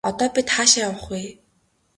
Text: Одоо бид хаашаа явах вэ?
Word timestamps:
Одоо 0.09 0.27
бид 0.35 0.47
хаашаа 0.55 0.83
явах 0.87 1.03
вэ? 1.11 1.21